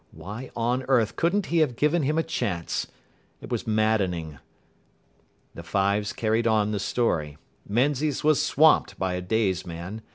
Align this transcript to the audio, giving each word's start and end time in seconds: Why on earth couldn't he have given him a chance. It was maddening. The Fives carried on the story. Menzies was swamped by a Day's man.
Why 0.09 0.49
on 0.55 0.81
earth 0.87 1.15
couldn't 1.15 1.45
he 1.45 1.59
have 1.59 1.75
given 1.75 2.01
him 2.01 2.17
a 2.17 2.23
chance. 2.23 2.87
It 3.39 3.51
was 3.51 3.67
maddening. 3.67 4.39
The 5.53 5.61
Fives 5.61 6.11
carried 6.11 6.47
on 6.47 6.71
the 6.71 6.79
story. 6.79 7.37
Menzies 7.69 8.23
was 8.23 8.43
swamped 8.43 8.97
by 8.97 9.13
a 9.13 9.21
Day's 9.21 9.63
man. 9.63 10.01